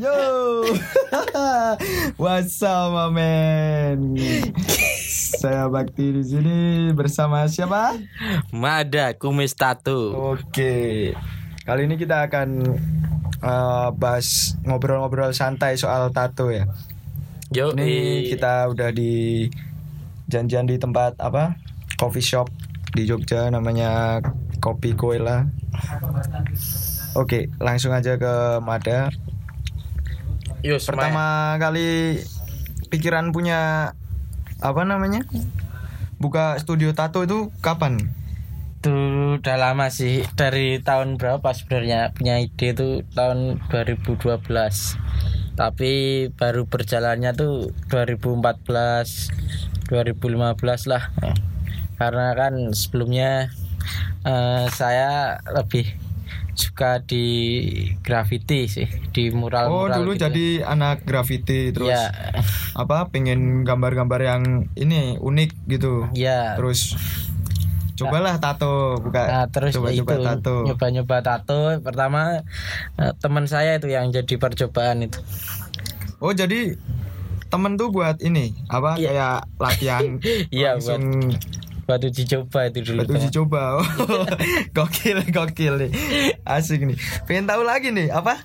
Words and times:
Yo, 0.00 0.16
what's 2.16 2.64
up, 2.64 2.88
my 2.88 3.12
man? 3.12 4.16
Saya 5.36 5.68
Bakti 5.68 6.16
di 6.16 6.24
sini 6.24 6.88
bersama 6.96 7.44
siapa? 7.44 8.00
Mada 8.48 9.12
kumis 9.12 9.52
tato. 9.52 10.16
Oke, 10.32 11.12
kali 11.68 11.84
ini 11.84 12.00
kita 12.00 12.32
akan 12.32 12.80
uh, 13.44 13.92
bahas 13.92 14.56
ngobrol-ngobrol 14.64 15.36
santai 15.36 15.76
soal 15.76 16.08
tato 16.16 16.48
ya. 16.48 16.64
Yo, 17.52 17.76
Ini 17.76 18.24
kita 18.32 18.72
udah 18.72 18.88
di 18.96 19.52
janjian 20.32 20.64
di 20.64 20.80
tempat 20.80 21.20
apa? 21.20 21.60
Coffee 22.00 22.24
shop 22.24 22.48
di 22.96 23.04
Jogja 23.04 23.52
namanya 23.52 24.24
Kopi 24.64 24.96
Koela. 24.96 25.44
Oke, 27.12 27.52
langsung 27.60 27.92
aja 27.92 28.16
ke 28.16 28.64
Mada. 28.64 29.12
Yo, 30.60 30.76
Pertama 30.76 31.56
kali 31.56 32.20
pikiran 32.92 33.32
punya 33.32 33.92
apa 34.60 34.84
namanya? 34.84 35.24
Buka 36.20 36.60
studio 36.60 36.92
tato 36.92 37.24
itu 37.24 37.48
kapan? 37.64 38.20
itu 38.80 38.96
udah 39.36 39.56
lama 39.60 39.92
sih. 39.92 40.24
Dari 40.32 40.80
tahun 40.80 41.20
berapa 41.20 41.52
sebenarnya 41.52 42.16
punya 42.16 42.40
ide 42.40 42.72
itu? 42.72 43.04
Tahun 43.12 43.60
2012 43.68 44.40
tapi 45.60 46.24
baru 46.32 46.64
berjalannya 46.64 47.36
tuh 47.36 47.76
2014 47.92 49.92
2015 49.92 50.88
lah. 50.88 51.12
Karena 52.00 52.32
kan 52.32 52.72
sebelumnya 52.72 53.52
eh, 54.24 54.64
saya 54.72 55.36
lebih 55.44 55.99
suka 56.60 57.00
di 57.00 57.24
graffiti 57.98 58.64
sih 58.66 58.84
di 59.08 59.28
mural 59.30 59.66
Oh, 59.66 59.84
mural 59.84 59.96
dulu 59.98 60.12
jadi 60.14 60.62
anak 60.62 61.02
graffiti 61.02 61.70
terus 61.70 61.88
ya 61.90 62.12
apa 62.74 63.08
pengen 63.08 63.64
gambar-gambar 63.64 64.20
yang 64.20 64.42
ini 64.74 65.16
unik 65.16 65.50
gitu. 65.66 66.04
ya 66.12 66.54
Terus 66.54 66.94
cobalah 67.96 68.36
tato 68.36 68.96
buka 68.98 69.22
Nah, 69.22 69.46
terus 69.46 69.72
ya 69.72 69.76
coba-coba 69.76 70.12
itu 70.12 70.24
tato. 70.24 70.56
nyoba-nyoba 70.64 71.16
tato 71.20 71.60
pertama 71.78 72.40
eh, 72.96 73.12
teman 73.16 73.44
saya 73.44 73.76
itu 73.76 73.88
yang 73.88 74.08
jadi 74.08 74.34
percobaan 74.36 75.02
itu 75.02 75.20
Oh, 76.16 76.30
jadi 76.30 76.76
temen 77.46 77.74
tuh 77.74 77.88
buat 77.88 78.20
ini 78.20 78.52
apa 78.66 78.94
Iya. 78.94 79.08
kayak 79.10 79.38
latihan 79.58 80.04
Iya, 80.48 80.68
langsung 80.76 81.02
buat 81.26 81.59
uji 81.96 82.22
coba 82.24 82.60
itu 82.64 82.78
dulu 82.84 83.02
uji 83.08 83.28
coba. 83.32 83.60
Oh, 83.80 84.26
gokil 84.72 85.18
gokil 85.26 85.74
nih. 85.76 85.90
Asik 86.44 86.84
nih. 86.84 86.94
Pengen 87.24 87.44
tahu 87.44 87.62
lagi 87.62 87.90
nih 87.90 88.06
apa? 88.08 88.38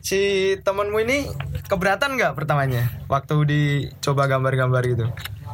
Si 0.00 0.20
temenmu 0.60 1.00
ini 1.00 1.26
keberatan 1.66 2.14
nggak 2.14 2.34
pertamanya 2.34 2.86
waktu 3.06 3.34
dicoba 3.42 4.26
gambar-gambar 4.26 4.82
gitu? 4.86 5.06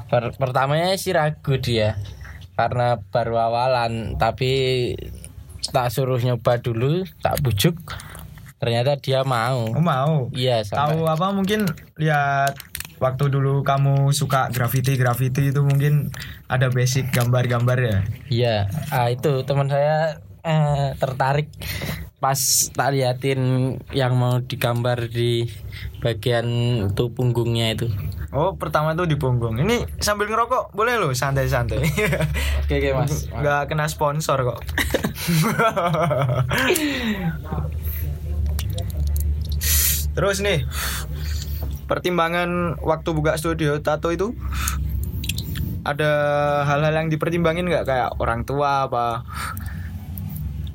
Per- 0.07 0.37
pertamanya 0.37 0.93
sih 0.95 1.11
ragu 1.11 1.57
dia 1.57 1.97
karena 2.53 3.01
baru 3.01 3.41
awalan 3.41 4.21
tapi 4.21 4.93
tak 5.65 5.89
suruh 5.89 6.21
nyoba 6.21 6.61
dulu 6.61 7.01
tak 7.19 7.41
bujuk 7.41 7.81
ternyata 8.61 8.95
dia 8.95 9.25
mau 9.25 9.73
Oh 9.73 9.81
mau. 9.81 10.29
iya 10.31 10.61
sampai 10.61 10.95
Tahu 10.95 11.09
apa 11.09 11.33
mungkin 11.33 11.65
lihat 11.97 12.53
waktu 12.99 13.25
dulu 13.31 13.63
kamu 13.63 14.11
suka 14.11 14.51
graffiti 14.51 14.99
graffiti 14.99 15.55
itu 15.55 15.61
mungkin 15.65 16.11
ada 16.51 16.69
basic 16.69 17.09
gambar-gambar 17.15 17.79
ya. 17.81 17.99
iya 18.29 18.57
ah, 18.91 19.09
itu 19.09 19.45
teman 19.47 19.71
saya 19.71 20.21
eh, 20.43 20.93
tertarik 20.99 21.49
pas 22.23 22.39
tak 22.71 22.95
liatin 22.95 23.75
yang 23.91 24.15
mau 24.15 24.39
digambar 24.39 25.11
di 25.11 25.51
bagian 25.99 26.47
tuh 26.95 27.11
punggungnya 27.11 27.75
itu 27.75 27.91
Oh 28.33 28.57
pertama 28.57 28.97
tuh 28.97 29.05
di 29.05 29.21
punggung. 29.21 29.61
Ini 29.61 30.01
sambil 30.01 30.25
ngerokok 30.33 30.73
boleh 30.73 30.97
loh 30.97 31.13
santai-santai. 31.13 31.85
oke 32.65 32.73
oke 32.81 32.91
mas 32.97 33.29
nggak 33.45 33.69
kena 33.69 33.85
sponsor 33.93 34.41
kok. 34.41 34.57
Terus 40.17 40.41
nih 40.41 40.65
pertimbangan 41.91 42.79
waktu 42.81 43.11
buka 43.15 43.35
studio 43.41 43.79
tato 43.83 44.11
itu 44.15 44.37
ada 45.83 46.11
hal-hal 46.63 46.95
yang 46.95 47.09
dipertimbangin 47.11 47.67
nggak? 47.67 47.87
Kayak 47.87 48.11
orang 48.23 48.47
tua 48.47 48.87
apa 48.87 49.27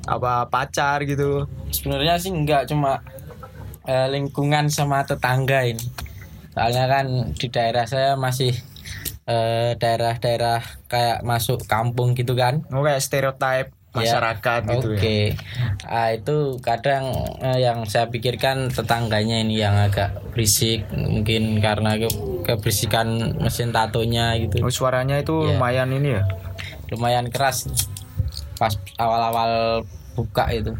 apa 0.04 0.48
pacar 0.48 1.04
gitu? 1.08 1.48
Sebenarnya 1.72 2.20
sih 2.20 2.32
enggak 2.32 2.68
cuma 2.68 3.00
eh, 3.88 4.08
lingkungan 4.12 4.68
sama 4.68 5.04
tetangga 5.04 5.64
ini. 5.64 5.84
Soalnya 6.52 6.84
kan 6.90 7.06
di 7.32 7.46
daerah 7.48 7.88
saya 7.88 8.16
masih 8.20 8.52
eh, 9.24 9.72
daerah-daerah 9.80 10.60
kayak 10.90 11.24
masuk 11.24 11.64
kampung 11.64 12.12
gitu 12.12 12.36
kan. 12.36 12.64
Oh 12.72 12.84
kayak 12.84 13.00
stereotip 13.00 13.77
masyarakat 14.00 14.60
Ya, 14.60 14.70
gitu 14.72 14.88
oke 14.92 15.16
ya 15.28 15.36
Ah, 15.84 16.08
itu 16.10 16.36
kadang 16.58 17.04
eh, 17.40 17.58
yang 17.60 17.82
saya 17.84 18.06
pikirkan 18.06 18.68
tetangganya 18.68 19.40
ini 19.40 19.56
yang 19.56 19.74
agak 19.74 20.12
berisik 20.30 20.84
mungkin 20.90 21.58
karena 21.58 21.96
ke- 21.96 22.12
keberisikan 22.44 23.06
mesin 23.36 23.70
tatonya 23.70 24.36
gitu 24.36 24.60
oh, 24.60 24.68
suaranya 24.68 25.16
itu 25.16 25.32
Iya. 25.32 25.56
lumayan 25.56 25.88
ini 25.90 26.08
ya 26.12 26.22
lumayan 26.88 27.28
keras 27.28 27.68
pas 28.54 28.72
awal-awal 28.96 29.82
buka 30.12 30.50
itu 30.50 30.72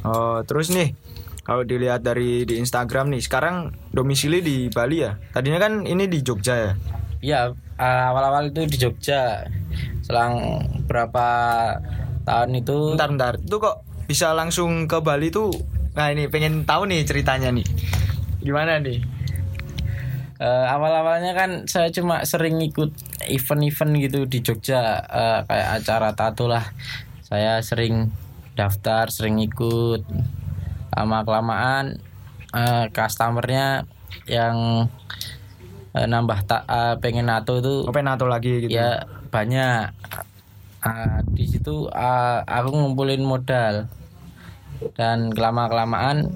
Oh, 0.00 0.40
terus 0.42 0.72
nih 0.72 0.96
kalau 1.40 1.60
dilihat 1.60 2.00
dari 2.00 2.44
di 2.44 2.56
Instagram 2.56 3.10
nih, 3.10 3.20
sekarang 3.20 3.56
domisili 3.90 4.38
di 4.38 4.70
Bali 4.70 5.02
ya. 5.02 5.18
Tadinya 5.28 5.58
kan 5.58 5.82
ini 5.82 6.06
di 6.06 6.22
Jogja 6.22 6.54
ya. 6.54 6.72
Iya, 7.20 7.40
eh, 7.76 8.02
awal-awal 8.06 8.48
itu 8.48 8.64
di 8.64 8.76
Jogja. 8.78 9.44
Selang 10.00 10.40
berapa 10.86 11.26
tahun 12.22 12.50
itu 12.56 12.94
Bentar 12.94 13.08
bentar, 13.08 13.34
itu 13.36 13.56
kok 13.56 13.76
bisa 14.04 14.32
langsung 14.32 14.84
ke 14.84 14.98
Bali 14.98 15.30
tuh? 15.30 15.50
Nah, 15.92 16.10
ini 16.10 16.26
pengen 16.26 16.62
tahu 16.62 16.86
nih 16.86 17.02
ceritanya 17.02 17.50
nih. 17.50 17.66
Gimana 18.40 18.78
nih? 18.78 18.98
eh, 20.40 20.66
awal-awalnya 20.66 21.36
kan 21.36 21.50
saya 21.68 21.92
cuma 21.92 22.24
sering 22.24 22.56
ikut 22.64 22.96
event-event 23.28 23.92
gitu 24.00 24.20
di 24.24 24.40
Jogja 24.40 24.80
eh, 25.04 25.38
kayak 25.44 25.68
acara 25.78 26.16
tato 26.16 26.48
lah. 26.48 26.64
Saya 27.20 27.60
sering 27.60 28.08
daftar, 28.56 29.12
sering 29.12 29.36
ikut. 29.38 30.00
Lama 30.90 31.22
kelamaan 31.22 32.00
eh, 32.50 32.84
customernya 32.88 33.84
yang 34.24 34.88
eh, 35.92 36.06
nambah 36.08 36.40
tak 36.48 36.62
eh, 36.64 36.94
pengen 36.98 37.28
tato 37.28 37.60
itu 37.60 37.84
Oh, 37.84 37.92
pengen 37.92 38.16
nato 38.16 38.24
lagi 38.24 38.64
gitu. 38.64 38.72
ya 38.72 39.04
banyak 39.28 39.92
Ah, 40.80 41.20
di 41.24 41.44
situ 41.44 41.88
ah, 41.92 42.40
aku 42.48 42.72
ngumpulin 42.72 43.20
modal. 43.24 43.88
Dan 44.96 45.28
kelama 45.32 45.68
kelamaan 45.68 46.32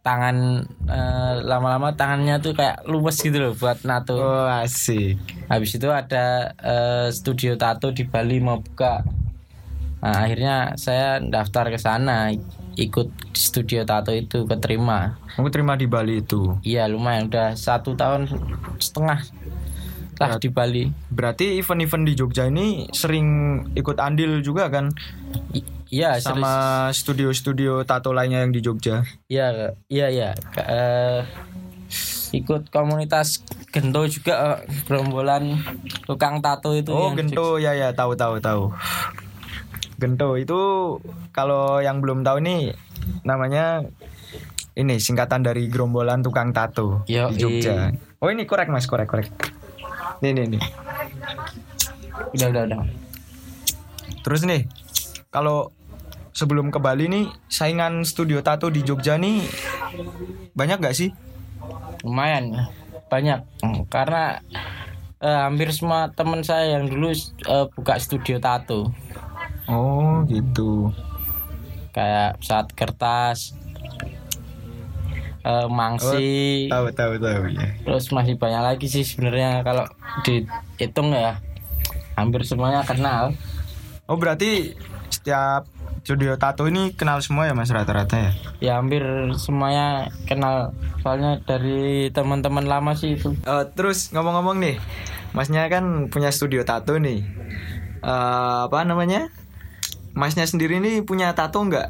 tangan 0.00 0.64
eh, 0.88 1.34
lama-lama 1.44 1.92
tangannya 1.92 2.40
tuh 2.40 2.56
kayak 2.56 2.88
luwes 2.88 3.20
gitu 3.20 3.36
loh 3.38 3.52
buat 3.54 3.84
nato. 3.84 4.16
Oh, 4.16 4.48
asik. 4.48 5.20
habis 5.46 5.76
itu 5.76 5.88
ada 5.92 6.56
eh, 6.56 7.08
studio 7.12 7.54
tato 7.54 7.92
di 7.92 8.08
Bali 8.08 8.40
mau 8.40 8.58
buka. 8.58 9.04
Nah, 10.00 10.24
akhirnya 10.24 10.74
saya 10.80 11.20
daftar 11.20 11.68
ke 11.68 11.76
sana 11.76 12.32
ikut 12.80 13.12
studio 13.36 13.84
tato 13.84 14.16
itu 14.16 14.48
keterima. 14.48 15.20
Aku 15.36 15.52
terima 15.52 15.76
di 15.76 15.84
Bali 15.84 16.24
itu. 16.24 16.56
iya 16.64 16.88
lumayan. 16.88 17.28
Udah 17.28 17.52
satu 17.52 17.92
tahun 17.92 18.24
setengah 18.80 19.20
lah 20.20 20.36
di 20.36 20.52
Bali 20.52 20.84
Berarti 21.08 21.56
event-event 21.56 22.04
di 22.04 22.12
Jogja 22.12 22.44
ini 22.44 22.84
sering 22.92 23.26
ikut 23.72 23.96
andil 23.96 24.44
juga 24.44 24.68
kan 24.68 24.92
I- 25.56 25.64
iya 25.88 26.20
sama 26.20 26.86
studio-studio 26.92 27.82
tato 27.82 28.12
lainnya 28.12 28.44
yang 28.44 28.52
di 28.52 28.60
Jogja. 28.62 29.02
Iya, 29.26 29.74
iya, 29.90 30.06
iya. 30.12 30.30
Eh, 30.54 31.24
ikut 32.30 32.70
komunitas 32.70 33.42
Gento 33.70 34.06
juga 34.06 34.62
eh, 34.62 34.70
gerombolan 34.86 35.58
tukang 36.06 36.38
tato 36.42 36.74
itu. 36.74 36.90
Oh, 36.94 37.10
Gento 37.14 37.58
ya 37.58 37.74
ya 37.74 37.90
tahu 37.90 38.14
tahu 38.14 38.38
tahu. 38.38 38.70
Gento 39.98 40.38
itu 40.38 40.60
kalau 41.30 41.82
yang 41.82 41.98
belum 41.98 42.22
tahu 42.22 42.38
nih 42.44 42.74
namanya 43.26 43.82
ini 44.74 44.96
singkatan 45.02 45.42
dari 45.42 45.66
gerombolan 45.66 46.22
tukang 46.22 46.54
tato 46.54 47.02
Yoi. 47.10 47.34
di 47.34 47.36
Jogja. 47.38 47.90
Oh 48.22 48.30
ini 48.30 48.46
korek 48.46 48.70
mas 48.70 48.86
korek 48.86 49.10
korek. 49.10 49.28
Nih 50.20 50.30
nih 50.36 50.46
nih. 50.56 50.62
Udah, 52.36 52.48
udah, 52.52 52.62
udah. 52.68 52.80
Terus 54.20 54.44
nih 54.44 54.68
kalau 55.32 55.72
sebelum 56.30 56.68
ke 56.68 56.78
Bali 56.78 57.08
nih 57.08 57.24
saingan 57.48 58.04
studio 58.04 58.44
tato 58.44 58.68
di 58.68 58.84
Jogja 58.84 59.16
nih 59.16 59.40
banyak 60.52 60.78
gak 60.78 60.96
sih? 60.96 61.10
Lumayan 62.04 62.68
banyak 63.10 63.42
Hmm, 63.60 63.82
karena 63.90 64.38
eh, 65.18 65.40
hampir 65.42 65.74
semua 65.74 66.08
teman 66.14 66.46
saya 66.46 66.78
yang 66.78 66.86
dulu 66.86 67.10
eh, 67.10 67.66
buka 67.74 67.98
studio 67.98 68.38
tato 68.38 68.92
Oh 69.66 70.22
gitu. 70.30 70.94
kayak 71.90 72.38
saat 72.38 72.70
kertas 72.70 73.52
eh, 75.40 75.66
Mangsi 75.68 76.66
Tahu 76.66 76.86
tahu 76.92 77.12
tahu 77.16 77.40
ya. 77.50 77.68
terus 77.82 78.08
masih 78.10 78.34
banyak 78.36 78.62
lagi 78.62 78.86
sih 78.86 79.02
sebenarnya 79.02 79.62
kalau 79.62 79.84
dihitung 80.22 81.12
ya 81.12 81.40
hampir 82.14 82.44
semuanya 82.44 82.84
kenal 82.84 83.32
Oh 84.04 84.18
berarti 84.18 84.74
setiap 85.08 85.70
studio 86.00 86.34
tato 86.34 86.66
ini 86.66 86.90
kenal 86.96 87.20
semua 87.20 87.46
ya 87.46 87.54
mas 87.54 87.70
rata-rata 87.70 88.16
ya? 88.16 88.30
ya 88.58 88.72
hampir 88.82 89.04
semuanya 89.36 90.08
kenal 90.24 90.74
soalnya 90.98 91.38
dari 91.44 92.10
teman-teman 92.10 92.66
lama 92.66 92.92
sih 92.92 93.14
itu 93.14 93.30
Eh, 93.40 93.64
terus 93.72 94.10
ngomong-ngomong 94.10 94.58
nih, 94.58 94.76
masnya 95.30 95.68
kan 95.68 96.08
punya 96.10 96.32
studio 96.32 96.64
tato 96.64 96.96
nih. 96.96 97.22
Eh, 98.00 98.58
apa 98.66 98.82
namanya? 98.82 99.28
Masnya 100.10 100.42
sendiri 100.44 100.80
nih 100.80 101.06
punya 101.06 101.30
tato 101.32 101.62
nggak? 101.62 101.88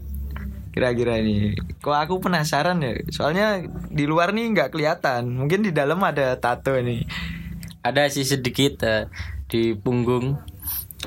Kira-kira 0.71 1.19
ini. 1.19 1.57
Kok 1.81 1.97
aku 1.97 2.15
penasaran 2.21 2.81
ya. 2.85 2.93
Soalnya 3.09 3.65
di 3.89 4.05
luar 4.05 4.37
nih 4.37 4.53
nggak 4.53 4.71
kelihatan. 4.77 5.33
Mungkin 5.33 5.65
di 5.65 5.73
dalam 5.73 6.01
ada 6.05 6.37
tato 6.37 6.77
nih. 6.77 7.05
ada 7.81 8.05
sih 8.13 8.29
sedikit 8.29 8.85
eh, 8.85 9.09
di 9.49 9.73
punggung 9.73 10.37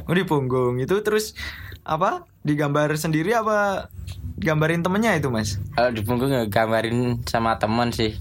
Oh 0.09 0.15
di 0.17 0.25
punggung 0.25 0.81
itu 0.81 0.97
terus 1.05 1.37
apa? 1.85 2.25
Digambar 2.41 2.89
sendiri 2.97 3.37
apa 3.37 3.93
gambarin 4.41 4.81
temennya 4.83 5.15
itu 5.15 5.29
mas? 5.29 5.61
kalau 5.77 5.91
di 5.93 6.01
punggung 6.03 6.31
ya 6.33 6.43
gambarin 6.49 7.21
sama 7.29 7.55
teman 7.61 7.93
sih 7.93 8.17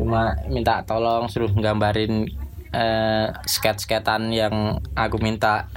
cuma 0.00 0.32
minta 0.48 0.80
tolong 0.88 1.28
suruh 1.28 1.52
gambarin 1.52 2.24
eh, 2.72 3.26
sketch-sketsan 3.44 4.32
yang 4.32 4.80
aku 4.96 5.20
minta 5.20 5.68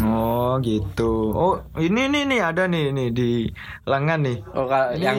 Oh 0.00 0.56
gitu. 0.58 1.30
Oh 1.30 1.54
ini 1.76 2.06
nih 2.06 2.22
nih 2.24 2.40
ada 2.40 2.64
nih 2.64 2.90
nih 2.90 3.08
di 3.10 3.30
lengan 3.84 4.22
nih. 4.22 4.38
oh 4.50 4.64
kalau 4.64 4.92
Ini- 4.92 5.02
yang 5.02 5.18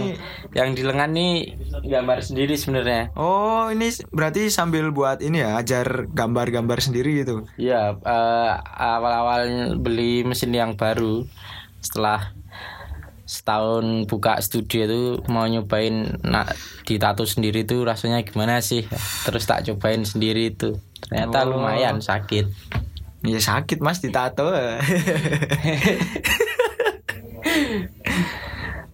yang 0.52 0.69
di 0.72 0.81
lengan 0.81 1.12
nih 1.12 1.34
gambar 1.81 2.18
sendiri 2.19 2.54
sebenarnya 2.54 3.12
Oh 3.13 3.68
ini 3.68 3.86
berarti 4.10 4.48
sambil 4.48 4.90
buat 4.90 5.19
ini 5.19 5.40
ya 5.40 5.56
ajar 5.56 6.07
gambar-gambar 6.07 6.80
sendiri 6.80 7.22
gitu. 7.22 7.44
Iya, 7.56 7.96
eh, 7.98 8.52
awal-awal 8.75 9.42
beli 9.75 10.22
mesin 10.22 10.50
yang 10.50 10.74
baru 10.74 11.28
setelah 11.80 12.31
setahun 13.25 14.06
buka 14.06 14.38
studio 14.38 14.86
itu 14.86 15.01
mau 15.28 15.44
nyobain 15.44 16.22
nak 16.22 16.54
ditato 16.84 17.25
sendiri 17.25 17.66
tuh 17.66 17.81
rasanya 17.81 18.22
gimana 18.22 18.62
sih? 18.62 18.86
Terus 19.25 19.44
tak 19.44 19.66
cobain 19.66 20.06
sendiri 20.06 20.54
itu. 20.54 20.78
Ternyata 21.01 21.44
Oh. 21.44 21.58
lumayan 21.58 22.00
sakit. 22.00 22.46
Ya 23.25 23.42
sakit 23.42 23.81
mas 23.81 24.06
ditato. 24.06 24.54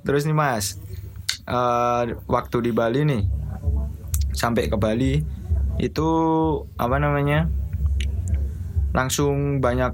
Terus 0.07 0.23
nih 0.23 0.33
mas, 0.33 0.79
eh, 1.45 2.03
waktu 2.25 2.57
di 2.63 2.71
Bali 2.71 3.03
nih, 3.05 3.27
sampai 4.31 4.71
ke 4.71 4.79
Bali 4.79 5.19
itu 5.77 6.09
apa 6.79 6.95
namanya? 6.95 7.51
Langsung 8.95 9.59
banyak 9.59 9.93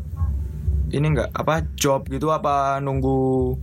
ini 0.93 1.05
enggak 1.11 1.33
apa 1.33 1.67
job 1.75 2.07
gitu 2.07 2.31
apa 2.31 2.79
nunggu 2.79 3.57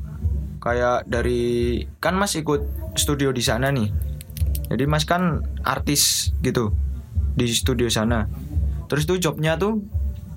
kayak 0.60 1.08
dari 1.08 1.80
kan 2.02 2.18
mas 2.18 2.34
ikut 2.34 2.66
studio 2.98 3.30
di 3.30 3.40
sana 3.46 3.70
nih. 3.70 3.88
Jadi 4.74 4.84
mas 4.90 5.06
kan 5.06 5.38
artis 5.62 6.34
gitu 6.42 6.74
di 7.38 7.46
studio 7.46 7.86
sana. 7.86 8.26
Terus 8.90 9.06
tuh 9.08 9.16
jobnya 9.22 9.56
tuh 9.56 9.80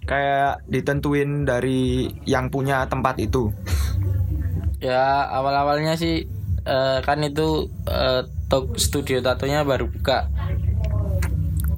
kayak 0.07 0.63
ditentuin 0.71 1.43
dari 1.43 2.07
yang 2.23 2.47
punya 2.47 2.87
tempat 2.87 3.19
itu. 3.19 3.51
Ya 4.79 5.27
awal-awalnya 5.27 5.99
sih 5.99 6.23
eh, 6.63 6.97
kan 7.03 7.19
itu 7.21 7.67
eh, 7.85 8.23
tok 8.47 8.79
studio 8.79 9.19
tatonya 9.19 9.67
baru 9.67 9.91
buka. 9.91 10.31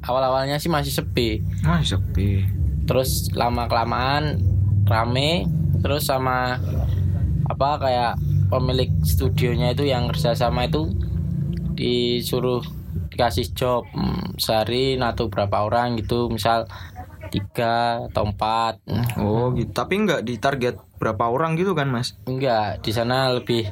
Awal-awalnya 0.05 0.61
sih 0.61 0.69
masih 0.69 0.93
sepi. 0.93 1.41
Mas 1.65 1.89
sepi. 1.89 2.45
terus 2.89 3.29
lama 3.37 3.69
kelamaan 3.69 4.41
rame 4.89 5.45
terus 5.85 6.09
sama 6.09 6.57
apa 7.45 7.69
kayak 7.77 8.13
pemilik 8.49 8.89
studionya 9.05 9.77
itu 9.77 9.85
yang 9.85 10.09
kerjasama 10.09 10.65
itu 10.65 10.89
disuruh 11.77 12.65
dikasih 13.13 13.53
job 13.53 13.85
hmm, 13.93 14.41
sehari 14.41 14.97
nato 14.97 15.29
berapa 15.29 15.69
orang 15.69 16.01
gitu 16.01 16.33
misal 16.33 16.65
tiga 17.29 17.77
atau 18.05 18.25
empat 18.25 18.81
Oh 19.15 19.53
gitu. 19.53 19.69
Tapi 19.69 19.93
nggak 20.01 20.21
ditarget 20.21 20.75
berapa 20.97 21.25
orang 21.25 21.55
gitu 21.55 21.71
kan 21.71 21.87
mas? 21.87 22.17
enggak 22.23 22.81
di 22.81 22.91
sana 22.91 23.31
lebih 23.31 23.69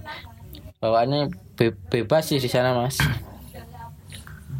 bawaannya 0.77 1.27
be- 1.53 1.75
bebas 1.87 2.27
sih 2.27 2.37
di 2.37 2.47
sana 2.47 2.71
mas 2.71 2.97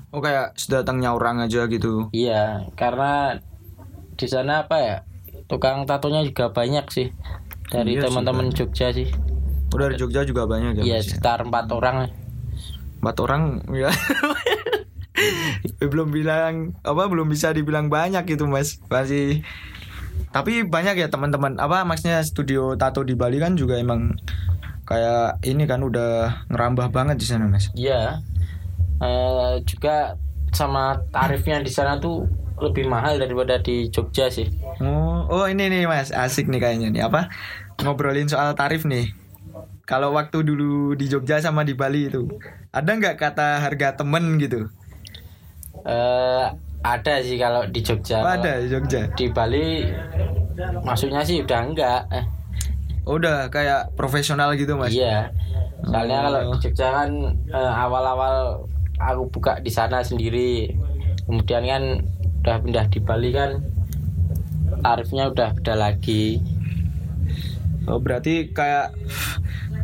Oh 0.10 0.20
kayak 0.20 0.56
sedatangnya 0.56 1.12
orang 1.12 1.40
aja 1.40 1.68
gitu. 1.68 2.08
iya 2.12 2.66
karena 2.74 3.38
di 4.14 4.26
sana 4.26 4.64
apa 4.64 4.78
ya 4.78 4.96
tukang 5.46 5.84
tatonya 5.84 6.24
juga 6.24 6.50
banyak 6.50 6.86
sih 6.90 7.08
dari 7.68 7.96
Iya 7.96 8.08
teman-teman 8.08 8.50
Jogja 8.50 8.90
sih 8.90 9.08
Oh 9.68 9.78
dari 9.78 9.94
Jogja 9.94 10.24
juga 10.24 10.44
banyak 10.44 10.80
ya 10.80 10.84
Iya 10.84 10.98
ya? 10.98 11.04
sekitar 11.04 11.44
empat 11.44 11.70
orang 11.70 12.10
Empat 12.98 13.16
orang 13.20 13.42
ya. 13.70 13.92
belum 15.92 16.10
bilang 16.14 16.78
apa 16.86 17.04
belum 17.10 17.28
bisa 17.30 17.52
dibilang 17.54 17.90
banyak 17.90 18.24
gitu 18.30 18.46
mas 18.46 18.78
masih 18.88 19.42
tapi 20.34 20.66
banyak 20.66 20.98
ya 20.98 21.08
teman-teman 21.10 21.58
apa 21.62 21.86
maksudnya 21.86 22.22
studio 22.26 22.74
tato 22.78 23.06
di 23.06 23.14
Bali 23.14 23.38
kan 23.38 23.54
juga 23.58 23.78
emang 23.78 24.18
kayak 24.88 25.44
ini 25.44 25.68
kan 25.68 25.84
udah 25.84 26.46
ngerambah 26.50 26.90
banget 26.90 27.18
di 27.20 27.26
sana 27.28 27.46
mas 27.46 27.70
Iya. 27.76 28.24
Eh, 28.98 29.54
juga 29.70 30.18
sama 30.50 30.98
tarifnya 31.14 31.62
di 31.62 31.70
sana 31.70 32.02
tuh 32.02 32.26
lebih 32.58 32.90
mahal 32.90 33.22
daripada 33.22 33.62
di 33.62 33.94
Jogja 33.94 34.34
sih. 34.34 34.50
Oh, 34.82 35.30
oh 35.30 35.46
ini 35.46 35.70
nih 35.70 35.86
Mas, 35.86 36.10
asik 36.10 36.50
nih 36.50 36.58
kayaknya 36.58 36.88
nih 36.90 37.04
apa? 37.06 37.30
Ngobrolin 37.86 38.26
soal 38.26 38.58
tarif 38.58 38.90
nih. 38.90 39.14
Kalau 39.86 40.18
waktu 40.18 40.42
dulu 40.42 40.98
di 40.98 41.06
Jogja 41.08 41.38
sama 41.40 41.62
di 41.62 41.78
Bali 41.78 42.10
itu, 42.10 42.26
ada 42.74 42.90
nggak 42.90 43.22
kata 43.22 43.62
harga 43.62 44.02
temen 44.02 44.42
gitu? 44.42 44.68
Eh, 45.88 46.46
ada 46.84 47.14
sih 47.20 47.36
kalau 47.36 47.64
di 47.66 47.80
Jogja. 47.80 48.20
Oh, 48.20 48.28
ada 48.30 48.60
di 48.60 48.68
Jogja. 48.68 49.08
Di 49.10 49.26
Bali 49.28 49.88
maksudnya 50.82 51.22
sih 51.22 51.40
udah 51.40 51.60
enggak. 51.64 52.02
Eh, 52.12 52.26
Oh, 53.04 53.16
udah 53.16 53.48
kayak 53.48 53.96
profesional 53.96 54.52
gitu 54.54 54.76
Mas. 54.76 54.92
iya. 54.92 55.32
Soalnya 55.82 56.18
Oh. 56.18 56.24
kalau 56.28 56.42
di 56.52 56.58
Jogja 56.62 56.88
kan 56.94 57.10
eh, 57.48 57.72
awal-awal 57.74 58.36
aku 58.98 59.32
buka 59.32 59.58
di 59.58 59.72
sana 59.72 60.04
sendiri. 60.04 60.76
Kemudian 61.24 61.64
kan 61.64 61.84
udah 62.44 62.56
pindah 62.60 62.86
di 62.88 63.00
Bali 63.00 63.32
kan 63.32 63.64
tarifnya 64.78 65.32
udah 65.32 65.52
beda 65.54 65.74
lagi. 65.74 66.44
Oh, 67.86 67.96
berarti 67.98 68.52
kayak 68.52 68.92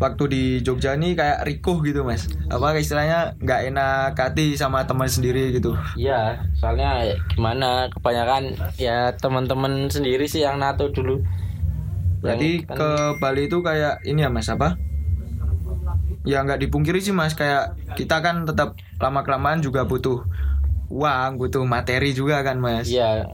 waktu 0.03 0.24
di 0.27 0.43
Jogja 0.60 1.00
nih 1.00 1.15
kayak 1.15 1.48
rikuh 1.48 1.79
gitu 1.79 2.03
Mas. 2.03 2.27
Apa 2.51 2.75
istilahnya 2.75 3.39
nggak 3.39 3.62
enak 3.72 4.12
hati 4.19 4.60
sama 4.60 4.83
teman 4.83 5.07
sendiri 5.07 5.55
gitu. 5.55 5.79
Iya, 5.95 6.43
soalnya 6.60 7.07
ya 7.07 7.15
gimana 7.31 7.88
kebanyakan 7.88 8.43
ya 8.75 9.15
teman-teman 9.15 9.88
sendiri 9.88 10.27
sih 10.27 10.43
yang 10.43 10.60
nato 10.60 10.91
dulu. 10.91 11.24
Berarti 12.19 12.63
Yang 12.63 12.67
kan- 12.67 12.77
ke 12.79 12.89
Bali 13.24 13.48
itu 13.48 13.57
kayak 13.63 14.03
ini 14.03 14.27
ya 14.27 14.29
Mas 14.29 14.51
apa? 14.51 14.75
Ya 16.27 16.43
nggak 16.43 16.60
dipungkiri 16.67 17.00
sih 17.00 17.15
Mas 17.15 17.36
kayak 17.36 17.75
kita 17.95 18.19
kan 18.19 18.43
tetap 18.43 18.75
lama 19.00 19.24
kelamaan 19.24 19.60
juga 19.60 19.88
butuh 19.88 20.24
uang, 20.91 21.39
butuh 21.39 21.63
materi 21.63 22.12
juga 22.12 22.43
kan 22.43 22.60
Mas. 22.60 22.88
Iya, 22.88 23.27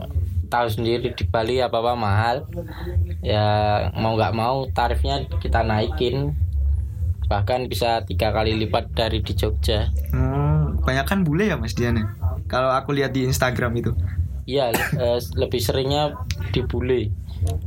tahu 0.50 0.68
sendiri 0.70 1.14
di 1.14 1.24
Bali 1.26 1.62
apa 1.62 1.82
apa 1.82 1.94
mahal. 1.94 2.50
Ya 3.22 3.46
mau 3.94 4.18
nggak 4.18 4.34
mau 4.34 4.66
tarifnya 4.70 5.26
kita 5.38 5.62
naikin. 5.62 6.34
Bahkan 7.30 7.70
bisa 7.70 8.02
tiga 8.10 8.34
kali 8.34 8.58
lipat 8.58 8.90
dari 8.92 9.22
di 9.22 9.38
Jogja. 9.38 9.86
Hmm, 10.10 10.82
banyak 10.82 11.06
kan 11.06 11.22
bule 11.22 11.46
ya 11.46 11.62
Mas 11.62 11.78
Diana. 11.78 12.18
Kalau 12.50 12.74
aku 12.74 12.98
lihat 12.98 13.14
di 13.14 13.30
Instagram 13.30 13.78
itu. 13.78 13.94
Iya, 14.50 14.74
eh, 14.74 15.22
lebih 15.38 15.62
seringnya 15.62 16.18
di 16.50 16.66
bule. 16.66 17.14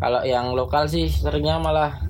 Kalau 0.02 0.26
yang 0.26 0.50
lokal 0.52 0.90
sih 0.90 1.06
seringnya 1.06 1.62
malah 1.62 2.02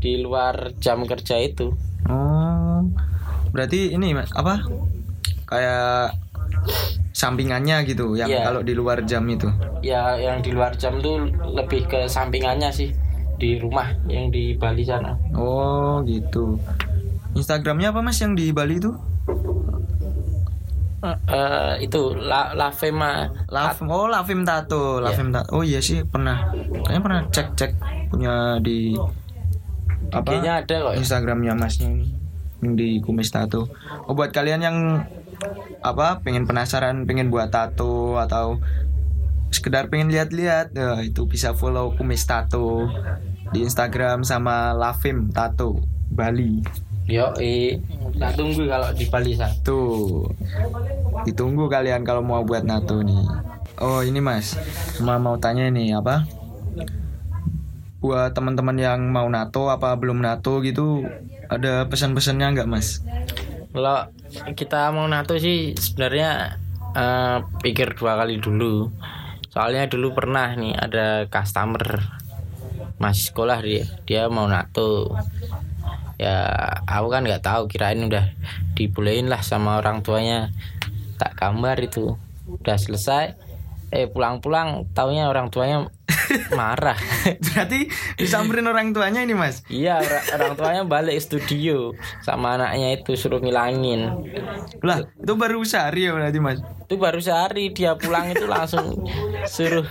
di 0.00 0.16
luar 0.18 0.72
jam 0.80 1.04
kerja 1.04 1.36
itu. 1.36 1.76
Oh, 2.08 2.80
berarti 3.52 3.92
ini 3.92 4.16
Mas 4.16 4.32
apa? 4.32 4.64
Kayak 5.44 6.16
sampingannya 7.12 7.84
gitu 7.84 8.16
yang 8.16 8.32
Iya. 8.32 8.48
kalau 8.48 8.64
di 8.64 8.72
luar 8.72 9.04
jam 9.04 9.28
itu. 9.28 9.52
Ya 9.84 10.16
yang 10.16 10.40
di 10.40 10.50
luar 10.50 10.72
jam 10.74 10.98
tuh 10.98 11.28
lebih 11.44 11.84
ke 11.84 12.08
sampingannya 12.08 12.72
sih 12.72 12.90
di 13.42 13.58
rumah 13.58 13.90
yang 14.06 14.30
di 14.30 14.54
Bali 14.54 14.86
sana. 14.86 15.18
Oh, 15.34 15.98
gitu. 16.06 16.62
Instagramnya 17.34 17.90
apa 17.90 17.98
Mas 17.98 18.22
yang 18.22 18.38
di 18.38 18.54
Bali 18.54 18.78
itu? 18.78 18.94
Eh, 21.02 21.82
itu 21.82 22.14
La 22.14 22.54
Lavema 22.54 23.26
Laf, 23.50 23.82
oh 23.82 24.06
Lavim 24.06 24.46
Tato, 24.46 25.02
Lavim 25.02 25.34
Tato. 25.34 25.58
Oh 25.58 25.66
iya 25.66 25.82
sih 25.82 26.06
pernah. 26.06 26.54
Kayaknya 26.54 27.02
pernah 27.02 27.20
cek 27.26 27.48
cek 27.58 27.72
punya 28.14 28.62
di 28.62 28.94
apa 30.14 30.28
IG-nya 30.30 30.62
ada 30.62 30.74
kok. 30.78 30.92
ya? 30.94 30.98
Instagramnya 31.02 31.58
Masnya 31.58 31.90
ini. 31.90 32.06
yang 32.62 32.78
di 32.78 33.02
kumis 33.02 33.34
tato. 33.34 33.66
Oh 34.06 34.14
buat 34.14 34.30
kalian 34.30 34.62
yang 34.62 35.02
apa 35.82 36.22
pengen 36.22 36.46
penasaran 36.46 37.02
pengen 37.02 37.34
buat 37.34 37.50
tato 37.50 38.22
atau 38.22 38.62
sekedar 39.50 39.90
pengen 39.90 40.06
lihat-lihat 40.06 40.70
ya, 40.70 41.02
itu 41.02 41.26
bisa 41.26 41.50
follow 41.50 41.98
kumis 41.98 42.22
tato 42.30 42.86
di 43.52 43.60
Instagram 43.60 44.24
sama 44.24 44.72
Lavim 44.72 45.28
Tato 45.28 45.76
Bali. 46.08 46.64
Yo, 47.04 47.28
eh, 47.36 47.76
tak 48.16 48.40
tunggu 48.40 48.64
kalau 48.64 48.88
di 48.96 49.04
Bali 49.12 49.36
sang. 49.36 49.52
Tuh. 49.60 50.24
Ditunggu 51.28 51.68
kalian 51.68 52.06
kalau 52.08 52.24
mau 52.24 52.40
buat 52.40 52.64
nato 52.64 53.04
nih. 53.04 53.28
Oh, 53.76 54.00
ini 54.00 54.24
Mas. 54.24 54.56
Cuma 54.96 55.20
mau 55.20 55.36
tanya 55.36 55.68
nih 55.68 55.98
apa? 55.98 56.24
Buat 58.00 58.32
teman-teman 58.32 58.78
yang 58.80 59.00
mau 59.12 59.28
nato 59.28 59.68
apa 59.68 59.92
belum 60.00 60.24
nato 60.24 60.64
gitu, 60.64 61.04
ada 61.50 61.84
pesan-pesannya 61.90 62.56
nggak 62.56 62.70
Mas? 62.70 63.04
Kalau 63.76 64.08
kita 64.56 64.88
mau 64.94 65.04
nato 65.04 65.36
sih 65.36 65.76
sebenarnya 65.76 66.56
eh, 66.96 67.38
pikir 67.60 67.98
dua 67.98 68.16
kali 68.16 68.40
dulu. 68.40 68.88
Soalnya 69.52 69.84
dulu 69.90 70.16
pernah 70.16 70.54
nih 70.56 70.72
ada 70.72 71.28
customer 71.28 72.21
masih 73.02 73.34
sekolah 73.34 73.58
dia 73.58 73.82
dia 74.06 74.22
mau 74.30 74.46
nato 74.46 75.18
ya 76.22 76.54
aku 76.86 77.10
kan 77.10 77.26
nggak 77.26 77.42
tahu 77.42 77.66
kirain 77.66 77.98
udah 78.06 78.30
dibolehin 78.78 79.26
lah 79.26 79.42
sama 79.42 79.82
orang 79.82 80.06
tuanya. 80.06 80.54
Tak 81.18 81.34
gambar 81.38 81.76
itu. 81.82 82.14
Udah 82.46 82.78
selesai 82.78 83.34
eh 83.92 84.08
pulang-pulang 84.08 84.88
taunya 84.96 85.28
orang 85.28 85.52
tuanya 85.52 85.84
marah. 86.58 86.96
Berarti 87.44 87.92
disamperin 88.16 88.64
orang 88.64 88.96
tuanya 88.96 89.20
ini 89.20 89.36
Mas. 89.36 89.60
iya 89.68 90.00
orang, 90.00 90.24
orang 90.32 90.52
tuanya 90.56 90.82
balik 90.88 91.20
studio 91.20 91.92
sama 92.24 92.56
anaknya 92.56 92.96
itu 92.96 93.12
suruh 93.20 93.44
ngilangin. 93.44 94.32
Lah, 94.80 95.04
itu 95.04 95.32
baru 95.36 95.60
sehari 95.60 96.08
ya 96.08 96.16
berarti 96.16 96.40
Mas. 96.40 96.58
itu 96.88 96.96
baru 96.96 97.20
sehari 97.20 97.72
dia 97.72 97.96
pulang 98.00 98.32
itu 98.32 98.48
langsung 98.48 99.04
suruh 99.48 99.84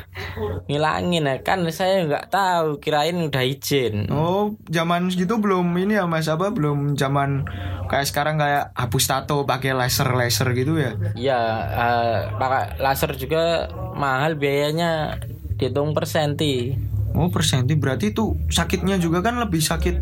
ngilangin 0.65 1.23
ya 1.23 1.37
kan 1.41 1.63
saya 1.69 2.03
nggak 2.03 2.29
tahu 2.29 2.77
kirain 2.77 3.17
udah 3.21 3.43
izin 3.43 4.07
Oh, 4.07 4.55
zaman 4.67 5.07
segitu 5.07 5.37
belum 5.37 5.67
ini 5.75 5.95
ya 5.95 6.05
Mas 6.05 6.25
apa 6.25 6.49
belum 6.49 6.95
zaman 6.95 7.45
kayak 7.87 8.07
sekarang 8.07 8.35
kayak 8.37 8.71
hapus 8.71 9.05
tato 9.05 9.43
pakai 9.43 9.75
laser-laser 9.75 10.51
gitu 10.53 10.79
ya. 10.79 10.91
Iya, 11.13 11.39
eh, 11.67 12.17
pakai 12.35 12.79
laser 12.79 13.11
juga 13.15 13.67
mahal 13.93 14.35
biayanya 14.35 15.19
dihitung 15.55 15.91
per 15.91 16.07
senti. 16.07 16.71
Oh, 17.11 17.27
persenti 17.27 17.75
berarti 17.75 18.09
itu 18.09 18.39
sakitnya 18.47 18.95
juga 18.95 19.19
kan 19.19 19.35
lebih 19.35 19.59
sakit 19.59 19.99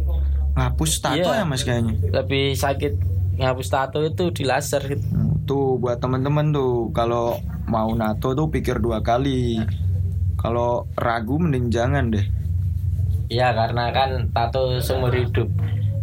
ngapus 0.53 0.91
tato 1.01 1.29
Iya. 1.29 1.41
ya 1.41 1.45
Mas 1.45 1.65
kayaknya. 1.65 1.98
Lebih 2.13 2.53
sakit 2.53 2.93
ngapus 3.36 3.67
tato 3.67 4.00
itu 4.00 4.29
di 4.29 4.43
laser 4.45 4.86
gitu. 4.86 5.01
Tuh 5.43 5.81
buat 5.81 5.98
temen-temen 5.98 6.53
tuh 6.53 6.93
kalau 6.93 7.41
mau 7.65 7.89
nato 7.91 8.31
tuh 8.31 8.48
pikir 8.48 8.77
dua 8.77 9.01
kali. 9.01 9.57
Kalau 10.41 10.69
ragu 11.05 11.36
mending 11.43 11.65
jangan 11.75 12.05
deh. 12.15 12.25
Iya, 13.34 13.48
karena 13.60 13.84
kan 13.98 14.10
tato 14.36 14.60
seumur 14.86 15.13
hidup. 15.13 15.48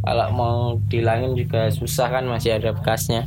Kalau 0.07 0.27
mau 0.39 0.57
dihilangin 0.91 1.33
juga 1.41 1.61
susah 1.79 2.07
kan 2.15 2.25
masih 2.33 2.51
ada 2.59 2.71
bekasnya. 2.77 3.27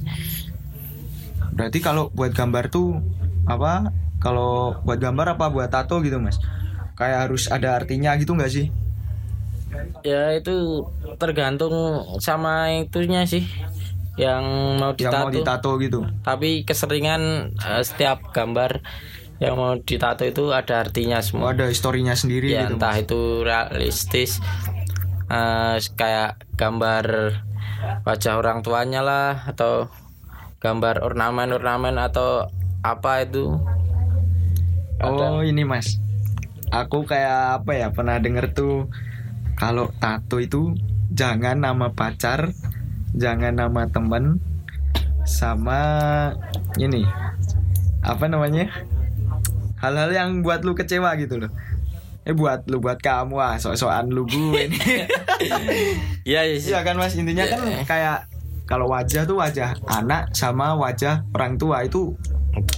Berarti 1.56 1.80
kalau 1.84 2.04
buat 2.18 2.32
gambar 2.32 2.72
tuh 2.72 2.88
apa? 3.50 3.92
Kalau 4.24 4.76
buat 4.86 5.00
gambar 5.00 5.36
apa 5.40 5.46
buat 5.52 5.70
tato 5.72 6.00
gitu 6.06 6.18
mas? 6.20 6.38
Kayak 7.00 7.28
harus 7.28 7.44
ada 7.52 7.76
artinya 7.80 8.12
gitu 8.20 8.32
nggak 8.36 8.52
sih? 8.52 8.66
Ya 10.04 10.34
itu 10.34 10.52
tergantung 11.22 11.74
sama 12.24 12.74
itunya 12.82 13.22
sih 13.30 13.46
yang 14.20 14.44
mau 14.82 14.92
Yang 15.00 15.14
mau 15.16 15.30
ditato. 15.32 15.36
ditato 15.36 15.72
gitu. 15.84 16.00
Tapi 16.26 16.50
keseringan 16.68 17.22
eh, 17.56 17.84
setiap 17.86 18.20
gambar 18.36 18.82
yang 19.40 19.56
mau 19.56 19.76
ditato 19.76 20.28
itu 20.28 20.52
ada 20.52 20.84
artinya 20.84 21.20
Oh, 21.20 21.26
semua. 21.26 21.56
ada 21.56 21.72
historinya 21.72 22.12
sendiri 22.12 22.52
ya 22.52 22.68
gitu. 22.68 22.76
entah 22.76 22.96
Mas. 22.96 23.04
itu 23.04 23.22
realistis 23.42 24.32
eh, 25.28 25.76
kayak 25.96 26.44
gambar 26.56 27.06
wajah 28.04 28.36
orang 28.36 28.60
tuanya 28.60 29.00
lah 29.00 29.48
atau 29.48 29.88
gambar 30.60 31.00
ornamen-ornamen 31.02 31.96
atau 31.98 32.52
apa 32.84 33.24
itu 33.24 33.56
Oh 35.00 35.40
ini 35.40 35.64
mas, 35.64 35.96
aku 36.76 37.08
kayak 37.08 37.64
apa 37.64 37.72
ya 37.72 37.88
pernah 37.88 38.20
denger 38.20 38.52
tuh 38.52 38.92
kalau 39.56 39.88
tato 39.96 40.44
itu 40.44 40.76
jangan 41.08 41.64
nama 41.64 41.88
pacar, 41.96 42.52
jangan 43.16 43.56
nama 43.56 43.88
temen, 43.88 44.44
sama 45.24 45.80
ini 46.76 47.08
apa 48.04 48.28
namanya 48.28 48.68
hal-hal 49.80 50.10
yang 50.10 50.30
buat 50.40 50.62
lu 50.62 50.72
kecewa 50.74 51.16
gitu 51.16 51.40
loh. 51.40 51.52
Eh 52.24 52.32
buat 52.32 52.68
lu 52.68 52.80
buat 52.80 53.00
kamu 53.00 53.36
ah 53.36 53.56
sok-sokan 53.56 54.12
lu 54.12 54.24
gue 54.24 54.70
nih. 54.70 54.80
ya 56.36 56.44
ya 56.44 56.56
sih. 56.56 56.70
Iya 56.72 56.84
kan 56.84 56.96
mas 56.96 57.16
intinya 57.16 57.44
kan 57.44 57.60
kayak 57.84 58.28
kalau 58.64 58.86
wajah 58.86 59.26
tuh 59.26 59.40
wajah 59.40 59.74
anak 59.88 60.30
sama 60.32 60.76
wajah 60.76 61.26
orang 61.34 61.58
tua 61.58 61.82
itu 61.82 62.14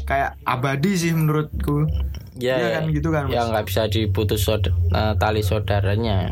kayak 0.05 0.39
abadi 0.45 0.95
sih 0.95 1.11
menurutku. 1.11 1.83
ya, 2.39 2.55
Iya 2.57 2.67
kan, 2.79 2.83
gitu 2.89 3.09
kan, 3.11 3.27
Mas? 3.27 3.35
ya 3.35 3.41
nggak 3.45 3.65
bisa 3.67 3.81
diputus 3.85 4.41
sod- 4.41 4.71
eh, 4.71 5.13
tali 5.19 5.43
saudaranya 5.43 6.31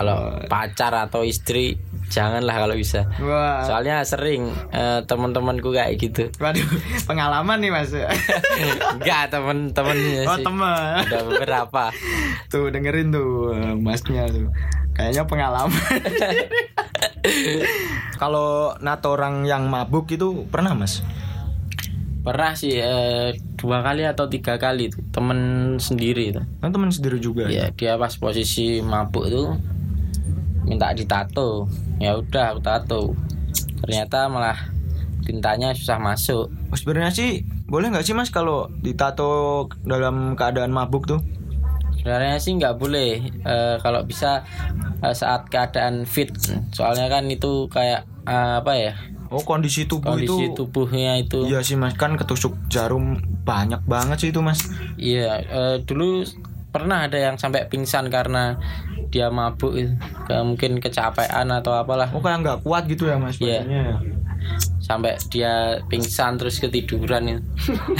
kalau 0.00 0.18
pacar 0.46 0.92
atau 0.98 1.20
istri 1.22 1.76
janganlah 2.08 2.56
kalau 2.58 2.74
bisa 2.74 3.06
Wah. 3.18 3.62
soalnya 3.62 4.00
sering 4.02 4.48
eh, 4.70 5.04
teman-temanku 5.04 5.70
kayak 5.70 5.94
gitu 5.94 6.32
Waduh, 6.36 6.64
pengalaman 7.08 7.60
nih 7.60 7.70
mas. 7.70 7.92
enggak 8.96 9.28
temen-temennya 9.28 10.24
Oh 10.24 10.34
sih 10.34 10.42
teman. 10.42 11.04
udah 11.04 11.22
beberapa 11.28 11.84
Tuh 12.48 12.66
dengerin 12.68 13.12
tuh 13.12 13.52
eh, 13.52 13.76
masnya 13.76 14.26
tuh. 14.26 14.48
Kayaknya 14.90 15.22
pengalaman. 15.24 15.70
Kalau 18.16 18.74
nato 18.78 19.08
orang 19.10 19.44
yang 19.44 19.64
mabuk 19.66 20.10
itu 20.10 20.44
pernah 20.46 20.74
mas? 20.74 21.04
pernah 22.20 22.52
sih 22.52 22.76
eh, 22.76 23.32
dua 23.56 23.80
kali 23.80 24.04
atau 24.04 24.28
tiga 24.28 24.60
kali 24.60 24.92
tuh 24.92 25.00
temen 25.08 25.40
sendiri 25.80 26.28
tuh 26.30 26.44
Kan 26.60 26.68
teman 26.68 26.92
sendiri 26.92 27.16
juga. 27.16 27.48
ya 27.48 27.72
dia 27.72 27.96
pas 27.96 28.12
posisi 28.12 28.84
mabuk 28.84 29.24
tuh 29.26 29.56
minta 30.70 30.94
ditato 30.94 31.66
ya 31.98 32.14
udah 32.14 32.54
aku 32.54 32.60
tato 32.62 33.02
ternyata 33.82 34.30
malah 34.30 34.54
tintanya 35.20 35.74
susah 35.74 35.98
masuk 35.98 36.46
Oh, 36.70 36.78
sebenarnya 36.78 37.10
sih 37.10 37.30
boleh 37.66 37.90
nggak 37.90 38.06
sih 38.06 38.14
mas 38.14 38.30
kalau 38.30 38.70
ditato 38.78 39.66
dalam 39.82 40.38
keadaan 40.38 40.70
mabuk 40.70 41.02
tuh? 41.04 41.18
sebenarnya 41.98 42.38
sih 42.38 42.54
nggak 42.54 42.78
boleh 42.78 43.18
Eh, 43.42 43.76
kalau 43.82 44.06
bisa 44.06 44.46
eh, 45.02 45.12
saat 45.12 45.50
keadaan 45.50 46.06
fit 46.06 46.30
soalnya 46.70 47.10
kan 47.10 47.26
itu 47.26 47.66
kayak 47.66 48.06
eh, 48.24 48.54
apa 48.62 48.72
ya 48.72 48.94
Oh 49.30 49.42
kondisi 49.42 49.86
tubuh 49.86 50.14
kondisi 50.14 50.50
itu. 50.50 50.58
tubuhnya 50.58 51.14
itu 51.18 51.46
Iya 51.46 51.62
sih 51.62 51.74
mas 51.74 51.94
kan 51.94 52.14
ketusuk 52.14 52.54
jarum 52.66 53.14
banyak 53.42 53.78
banget 53.84 54.16
sih 54.18 54.30
itu 54.30 54.42
mas. 54.42 54.58
Iya, 54.94 55.38
eh, 55.40 55.76
dulu 55.82 56.26
pernah 56.70 57.04
ada 57.04 57.18
yang 57.20 57.34
sampai 57.34 57.66
pingsan 57.66 58.06
karena 58.06 58.56
dia 59.08 59.26
mabuk 59.28 59.74
itu. 59.74 59.90
Ke- 60.22 60.40
mungkin 60.40 60.78
kecapean 60.78 61.50
atau 61.50 61.74
apalah 61.74 62.08
Oh 62.08 62.18
kayak 62.18 62.40
nggak 62.40 62.58
kuat 62.60 62.86
gitu 62.86 63.04
ya 63.04 63.16
mas 63.16 63.36
Iya. 63.36 63.60
badannya. 63.60 63.84
sampai 64.80 65.14
dia 65.28 65.52
pingsan 65.86 66.34
terus 66.34 66.56
ketiduran 66.56 67.28
itu. 67.28 67.42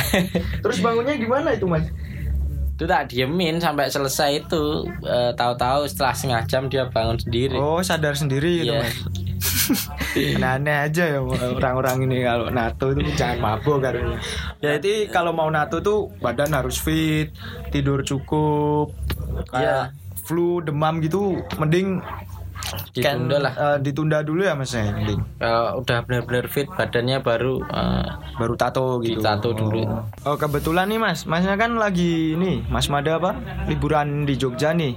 Terus 0.64 0.78
bangunnya 0.80 1.14
gimana 1.14 1.52
itu 1.52 1.64
mas? 1.64 1.84
itu 2.72 2.88
tak 2.88 3.06
diemin 3.06 3.60
sampai 3.60 3.86
selesai 3.86 4.40
itu 4.40 4.62
Eh, 5.00 5.32
tahu-tahu 5.34 5.84
setelah 5.84 6.10
setengah 6.10 6.42
jam 6.46 6.62
dia 6.66 6.86
bangun 6.86 7.14
sendiri. 7.14 7.52
Oh 7.54 7.78
sadar 7.80 8.14
sendiri 8.14 8.64
gitu 8.64 8.72
Iya. 8.72 8.80
mas. 8.80 8.96
Aneh-aneh 10.16 10.76
aja 10.90 11.04
ya 11.06 11.20
orang-orang 11.22 12.10
ini 12.10 12.26
kalau 12.26 12.46
nato 12.50 12.90
itu 12.90 13.00
jangan 13.14 13.38
mabuk 13.38 13.78
katanya. 13.78 14.18
Jadi 14.58 15.06
kalau 15.08 15.30
mau 15.30 15.48
nato 15.48 15.78
tuh 15.78 16.10
badan 16.18 16.50
harus 16.54 16.76
fit, 16.78 17.30
tidur 17.70 18.02
cukup, 18.02 18.90
kayak 19.50 19.94
flu, 20.26 20.62
demam 20.62 20.98
gitu, 21.02 21.38
mending 21.58 22.02
Ditunda 22.94 23.36
lah. 23.40 23.52
eh, 23.56 23.78
ditunda 23.82 24.22
dulu 24.22 24.46
ya 24.46 24.54
mas 24.54 24.70
ya, 24.70 24.94
mending. 24.94 25.20
Kalau 25.42 25.82
udah 25.82 25.98
benar-benar 26.06 26.46
fit 26.46 26.68
badannya 26.70 27.18
baru 27.18 27.54
eh, 27.66 28.08
Baru 28.38 28.54
tato 28.54 29.00
gitu. 29.02 29.18
Ditato 29.18 29.50
dulu. 29.56 29.80
Oh. 29.90 30.34
oh 30.34 30.36
kebetulan 30.38 30.86
nih 30.86 31.00
mas, 31.00 31.26
masnya 31.26 31.58
kan 31.58 31.74
lagi 31.76 32.38
ini, 32.38 32.62
mas 32.70 32.86
Mada 32.86 33.18
apa? 33.18 33.34
Liburan 33.66 34.22
di 34.28 34.34
Jogja 34.38 34.70
nih. 34.76 34.94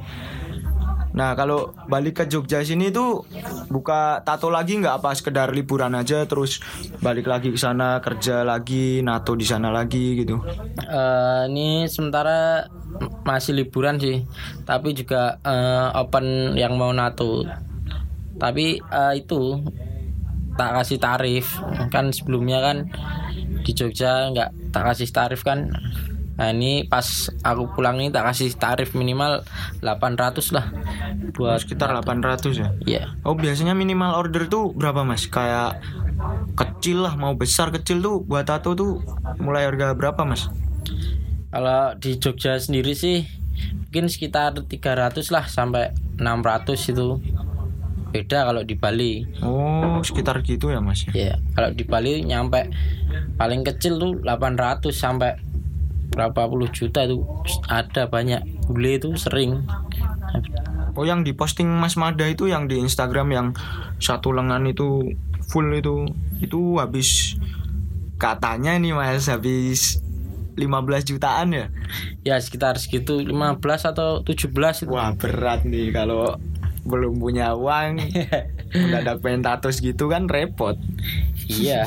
Nah 1.13 1.38
kalau 1.38 1.77
balik 1.86 2.22
ke 2.22 2.24
Jogja 2.25 2.65
sini 2.65 2.89
tuh 2.89 3.22
buka 3.70 4.25
tato 4.25 4.50
lagi 4.50 4.82
nggak 4.82 4.98
apa 5.01 5.13
sekedar 5.13 5.53
liburan 5.53 5.93
aja 5.93 6.25
terus 6.25 6.58
balik 7.05 7.29
lagi 7.29 7.53
ke 7.53 7.60
sana 7.62 8.01
kerja 8.01 8.41
lagi 8.41 9.05
nato 9.05 9.38
di 9.38 9.46
sana 9.46 9.70
lagi 9.70 10.25
gitu. 10.25 10.41
Eh, 10.82 11.43
ini 11.53 11.86
sementara 11.86 12.65
masih 13.25 13.53
liburan 13.62 14.01
sih, 14.01 14.25
tapi 14.65 14.98
juga 14.98 15.38
eh, 15.46 15.88
open 16.01 16.58
yang 16.58 16.74
mau 16.82 16.89
nato. 16.89 17.46
Tapi 18.41 18.82
eh, 18.82 19.13
itu 19.22 19.62
tak 20.53 20.82
kasih 20.82 21.01
tarif 21.01 21.58
kan 21.89 22.13
sebelumnya 22.13 22.62
kan 22.62 22.77
di 23.65 23.72
Jogja 23.74 24.29
nggak 24.29 24.70
tak 24.70 24.84
kasih 24.93 25.10
tarif 25.10 25.41
kan 25.41 25.74
nah 26.34 26.50
ini 26.50 26.90
pas 26.90 27.30
aku 27.46 27.70
pulang 27.78 28.02
ini 28.02 28.10
tak 28.10 28.25
kasih 28.34 28.50
tarif 28.58 28.98
minimal 28.98 29.46
800 29.86 30.56
lah 30.56 30.66
buat 31.38 31.62
Sekitar 31.62 31.94
800 31.94 32.58
ya. 32.58 32.70
ya 32.90 33.04
Oh 33.22 33.38
biasanya 33.38 33.78
minimal 33.78 34.18
order 34.18 34.50
tuh 34.50 34.74
berapa 34.74 35.06
mas? 35.06 35.30
Kayak 35.30 35.78
kecil 36.58 37.06
lah 37.06 37.13
mau 37.13 37.38
besar 37.38 37.70
kecil 37.70 38.02
tuh 38.02 38.25
buat 38.25 38.50
tato 38.50 38.74
tuh 38.74 39.06
mulai 39.38 39.70
harga 39.70 39.94
berapa 39.94 40.25
mas? 40.25 40.50
kalau 41.54 41.94
di 42.02 42.18
Jogja 42.18 42.58
sendiri 42.58 42.98
sih 42.98 43.30
mungkin 43.86 44.10
sekitar 44.10 44.58
300 44.58 45.22
lah 45.30 45.46
sampai 45.46 45.94
600 46.18 46.74
itu 46.90 47.22
beda 48.10 48.50
kalau 48.50 48.66
di 48.66 48.74
Bali 48.74 49.25
Oh 49.46 50.02
sekitar 50.02 50.42
gitu 50.42 50.74
ya 50.74 50.82
mas 50.82 51.06
ya. 51.06 51.13
ya 51.13 51.34
kalau 51.54 51.70
di 51.78 51.86
Bali 51.86 52.25
nyampe 52.25 52.74
paling 53.38 53.62
kecil 53.62 54.02
tuh 54.02 54.18
800 54.25 54.90
sampai 54.90 55.38
berapa 56.13 56.46
puluh 56.46 56.70
juta 56.70 57.03
itu 57.03 57.25
ada 57.65 58.08
banyak 58.08 58.46
bule 58.70 59.01
itu 59.01 59.10
sering 59.17 59.65
Oh 60.93 61.01
yang 61.10 61.25
diposting 61.25 61.65
Mas 61.65 61.98
Mada 61.98 62.29
itu 62.29 62.46
yang 62.46 62.70
di 62.70 62.77
Instagram 62.77 63.34
yang 63.34 63.48
satu 63.98 64.29
lengan 64.29 64.62
itu 64.70 65.17
full 65.50 65.74
itu 65.74 66.05
itu 66.38 66.77
habis 66.77 67.34
katanya 68.22 68.77
nih 68.77 68.93
Mas 68.93 69.25
habis 69.25 69.98
15 70.53 71.10
jutaan 71.10 71.50
ya. 71.50 71.65
ya 72.22 72.38
sekitar 72.38 72.77
segitu 72.77 73.17
15 73.25 73.58
atau 73.89 74.22
17 74.22 74.86
itu 74.86 74.93
Wah 74.93 75.17
berat 75.17 75.65
nih 75.65 75.89
kalau 75.89 76.38
belum 76.84 77.17
punya 77.17 77.55
uang 77.58 77.98
mendadak 78.75 79.24
pengen 79.24 79.41
tato 79.41 79.72
gitu 79.74 80.12
kan 80.12 80.29
repot. 80.29 80.75
Iya. 81.50 81.84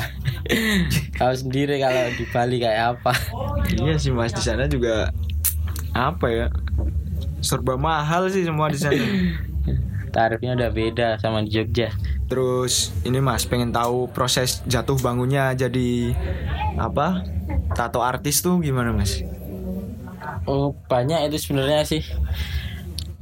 Tahu 1.19 1.33
sendiri 1.33 1.81
kalau 1.81 2.03
di 2.13 2.25
Bali 2.29 2.57
kayak 2.61 2.99
apa. 2.99 3.13
Iya 3.73 3.95
sih 3.97 4.11
Mas. 4.13 4.33
Di 4.33 4.43
sana 4.43 4.69
juga 4.69 5.11
apa 5.93 6.27
ya? 6.29 6.47
Serba 7.41 7.77
mahal 7.77 8.29
sih 8.29 8.45
semua 8.45 8.69
di 8.69 8.79
sana. 8.79 8.97
tarifnya 10.07 10.57
udah 10.57 10.69
beda 10.73 11.07
sama 11.21 11.45
di 11.45 11.53
Jogja. 11.53 11.93
Terus 12.25 12.89
ini 13.05 13.21
Mas 13.21 13.45
pengen 13.45 13.69
tahu 13.69 14.09
proses 14.09 14.65
jatuh 14.65 14.97
bangunnya 14.97 15.53
jadi 15.53 16.15
apa? 16.79 17.21
Tato 17.77 18.01
artis 18.01 18.41
tuh 18.41 18.59
gimana 18.63 18.95
Mas? 18.95 19.21
oh 20.47 20.73
banyak 20.87 21.29
itu 21.29 21.37
sebenarnya 21.49 21.83
sih. 21.83 22.01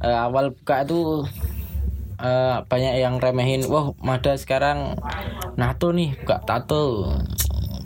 Eh, 0.00 0.16
awal 0.16 0.54
buka 0.54 0.86
itu 0.86 1.26
eh, 2.20 2.56
banyak 2.64 2.94
yang 3.00 3.20
remehin 3.20 3.64
wah 3.68 3.92
Mada 4.00 4.36
sekarang 4.36 4.96
nato 5.56 5.92
nih 5.92 6.16
buka 6.22 6.42
tato. 6.44 7.12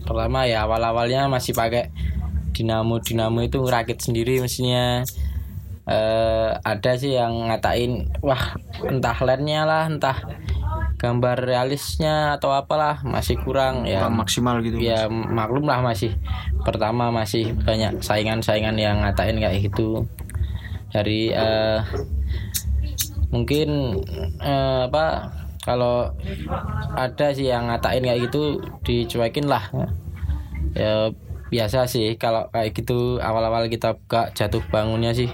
Pertama 0.07 0.47
ya 0.47 0.67
awal 0.67 0.83
awalnya 0.83 1.31
masih 1.31 1.55
pakai 1.55 1.95
dinamo 2.51 2.99
dinamo 2.99 3.41
itu 3.47 3.63
ngerakit 3.63 4.03
sendiri 4.03 4.43
mesinnya 4.43 5.07
eh 5.91 6.51
ada 6.61 6.93
sih 6.99 7.17
yang 7.17 7.51
ngatain 7.51 8.11
wah 8.23 8.55
entah 8.85 9.17
lensnya 9.25 9.65
lah 9.65 9.85
entah 9.89 10.19
gambar 11.01 11.49
realisnya 11.49 12.37
atau 12.37 12.53
apalah 12.53 13.01
masih 13.01 13.41
kurang. 13.41 13.89
Ya 13.89 14.13
maksimal 14.13 14.61
gitu. 14.61 14.77
ya 14.77 15.09
maklum 15.09 15.65
lah 15.65 15.81
masih. 15.81 16.13
Pertama 16.61 17.09
masih 17.09 17.57
banyak 17.57 18.05
saingan-saingan 18.05 18.77
yang 18.77 19.01
ngatain 19.01 19.41
kayak 19.41 19.65
gitu. 19.65 20.05
Dari 20.93 21.33
eh, 21.33 21.81
mungkin 23.31 23.99
eh, 24.43 24.81
apa 24.91 25.31
kalau 25.63 26.11
ada 26.97 27.31
sih 27.31 27.47
yang 27.47 27.71
ngatain 27.71 28.03
kayak 28.03 28.21
gitu 28.31 28.59
dicuekin 28.83 29.47
lah. 29.47 29.71
Ya 30.75 31.15
biasa 31.51 31.91
sih 31.91 32.15
kalau 32.15 32.47
kayak 32.55 32.79
gitu 32.79 33.19
awal-awal 33.19 33.67
kita 33.67 33.99
buka 33.99 34.31
jatuh 34.35 34.63
bangunnya 34.71 35.15
sih. 35.15 35.31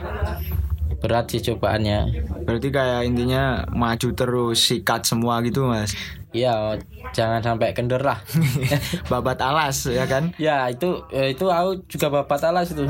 Berat 0.97 1.29
sih 1.29 1.45
cobaannya. 1.45 2.25
Berarti 2.49 2.69
kayak 2.73 3.05
intinya 3.05 3.69
maju 3.69 4.09
terus 4.17 4.59
sikat 4.65 5.05
semua 5.05 5.45
gitu 5.45 5.69
Mas. 5.69 5.93
iya 6.37 6.77
jangan 7.17 7.41
sampai 7.41 7.73
kendor 7.73 8.05
lah. 8.05 8.21
Babat 9.13 9.41
alas 9.41 9.89
ya 9.89 10.05
kan? 10.05 10.37
Ya 10.37 10.69
itu 10.69 11.01
ya, 11.09 11.33
itu 11.33 11.49
aku 11.49 11.81
juga 11.89 12.13
babat 12.13 12.45
alas 12.45 12.77
itu 12.77 12.85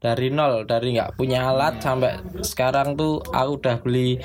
dari 0.00 0.32
nol 0.32 0.64
dari 0.64 0.96
nggak 0.96 1.14
punya 1.14 1.44
alat 1.46 1.76
sampai 1.78 2.16
sekarang 2.40 2.96
tuh 2.96 3.20
aku 3.20 3.60
udah 3.60 3.76
beli 3.78 4.16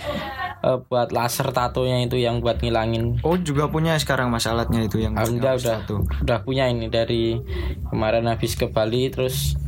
eh, 0.61 0.77
buat 0.81 1.11
laser 1.11 1.51
tatonya 1.51 1.99
itu 2.01 2.15
yang 2.15 2.39
buat 2.39 2.63
ngilangin 2.63 3.19
Oh 3.21 3.35
juga 3.35 3.67
punya 3.67 3.99
sekarang 3.99 4.31
mas 4.31 4.47
alatnya 4.47 4.81
itu 4.81 5.03
yang 5.03 5.19
Alhamdulillah 5.19 5.59
ngapus 5.59 5.65
udah 5.67 5.77
tato. 5.83 5.95
udah 6.23 6.39
punya 6.41 6.71
ini 6.71 6.87
dari 6.87 7.37
kemarin 7.85 8.25
habis 8.25 8.55
ke 8.55 8.65
Bali 8.65 9.11
terus 9.11 9.59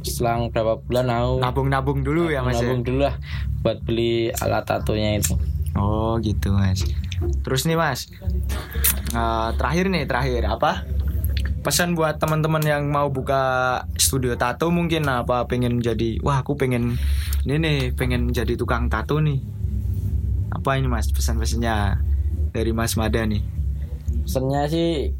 selang 0.00 0.54
berapa 0.54 0.78
bulan 0.78 1.10
aku 1.10 1.42
Nabung-nabung 1.42 2.00
dulu 2.00 2.30
ya 2.30 2.40
mas 2.40 2.56
ya? 2.56 2.62
nabung 2.62 2.86
dulu 2.86 3.00
lah 3.02 3.18
buat 3.60 3.82
beli 3.82 4.30
alat 4.38 4.62
tatonya 4.64 5.18
itu 5.18 5.34
Oh 5.76 6.16
gitu 6.24 6.56
mas. 6.56 6.80
Terus 7.44 7.68
nih 7.68 7.76
mas, 7.76 8.08
eh, 9.12 9.48
terakhir 9.56 9.92
nih 9.92 10.08
terakhir 10.08 10.40
apa? 10.46 10.88
Pesan 11.66 11.98
buat 11.98 12.22
teman-teman 12.22 12.62
yang 12.62 12.86
mau 12.86 13.10
buka 13.10 13.82
studio 13.98 14.38
tato 14.38 14.70
mungkin 14.70 15.02
apa 15.10 15.50
pengen 15.50 15.82
jadi 15.82 16.22
wah 16.22 16.46
aku 16.46 16.54
pengen 16.54 16.94
ini 17.42 17.58
nih 17.58 17.78
pengen 17.98 18.30
jadi 18.30 18.54
tukang 18.54 18.86
tato 18.86 19.18
nih. 19.18 19.42
Apa 20.54 20.78
ini 20.78 20.86
mas 20.86 21.10
pesan-pesannya 21.10 21.98
dari 22.54 22.70
Mas 22.70 22.94
Mada 22.94 23.26
nih? 23.26 23.42
pesennya 24.22 24.66
sih 24.70 25.10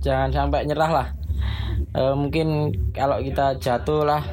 jangan 0.00 0.32
sampai 0.32 0.64
nyerah 0.64 0.90
lah 0.92 1.08
Eh, 1.92 2.14
mungkin 2.16 2.72
kalau 2.96 3.20
kita 3.20 3.60
jatuh 3.60 4.08
lah 4.08 4.24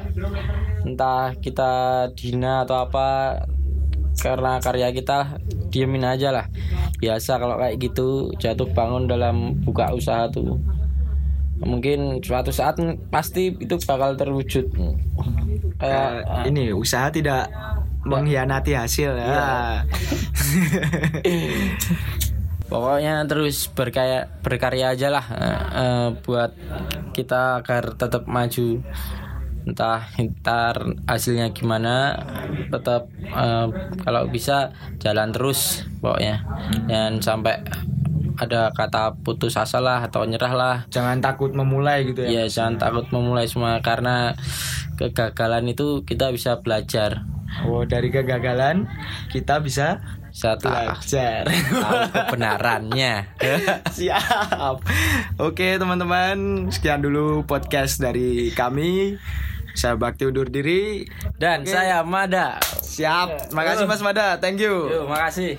entah 0.88 1.36
kita 1.44 2.08
dina 2.16 2.64
atau 2.64 2.88
apa 2.88 3.36
karena 4.16 4.56
karya 4.64 4.88
kita 4.96 5.36
diemin 5.68 6.08
aja 6.08 6.32
lah 6.32 6.46
biasa 7.04 7.36
kalau 7.36 7.60
kayak 7.60 7.76
gitu 7.80 8.32
jatuh 8.40 8.64
bangun 8.72 9.04
dalam 9.04 9.60
buka 9.60 9.92
usaha 9.92 10.24
tuh 10.32 10.56
mungkin 11.60 12.24
suatu 12.24 12.50
saat 12.50 12.80
pasti 13.12 13.52
itu 13.52 13.76
bakal 13.84 14.16
terwujud. 14.16 14.72
Kayak 15.80 16.24
Eh, 16.24 16.48
ini 16.52 16.72
usaha 16.72 17.08
tidak 17.12 17.48
mengkhianati 18.04 18.72
hasil 18.76 19.12
ya. 19.16 19.84
pokoknya 22.70 23.26
terus 23.26 23.66
berkarya 23.66 24.30
berkarya 24.46 24.94
aja 24.94 25.10
lah 25.10 25.26
eh, 25.34 25.60
eh, 25.74 26.08
buat 26.24 26.52
kita 27.12 27.60
agar 27.64 27.96
tetap 27.96 28.24
maju. 28.24 28.80
Entah 29.60 30.08
ntar 30.16 30.96
hasilnya 31.04 31.52
gimana 31.52 32.16
tetap 32.72 33.12
eh, 33.20 33.66
kalau 34.00 34.24
bisa 34.32 34.72
jalan 35.00 35.32
terus 35.32 35.84
pokoknya. 36.00 36.40
Dan 36.88 37.20
sampai 37.20 37.60
ada 38.40 38.72
kata 38.72 39.12
putus 39.20 39.54
asa 39.54 39.76
lah 39.78 40.00
atau 40.00 40.24
nyerah 40.24 40.52
lah 40.52 40.76
Jangan 40.88 41.20
takut 41.20 41.52
memulai 41.52 42.04
gitu 42.04 42.24
ya. 42.24 42.42
ya 42.42 42.44
jangan 42.46 42.80
takut 42.80 43.04
memulai 43.10 43.44
semua 43.44 43.78
karena 43.78 44.32
kegagalan 44.94 45.64
itu 45.66 46.02
kita 46.02 46.28
bisa 46.30 46.58
belajar 46.58 47.22
Oh 47.62 47.82
dari 47.82 48.08
kegagalan 48.08 48.86
kita 49.28 49.58
bisa 49.58 49.98
bisa 50.30 50.54
belajar. 50.56 51.42
tahu 51.42 51.98
kebenarannya 52.30 53.26
Siap. 53.98 54.76
Oke 55.36 55.74
teman-teman, 55.74 56.38
sekian 56.70 57.02
dulu 57.02 57.42
podcast 57.42 57.98
dari 57.98 58.54
kami. 58.54 59.18
Saya 59.70 59.94
Bakti 59.94 60.26
undur 60.26 60.46
diri. 60.46 61.02
dan 61.34 61.66
saya 61.66 62.02
Mada 62.02 62.62
Siap. 62.62 63.50
Makasih 63.50 63.86
Mas 63.86 63.98
Mada. 64.00 64.38
Thank 64.38 64.62
you. 64.62 64.86
Yuk, 64.86 65.10
makasih. 65.10 65.58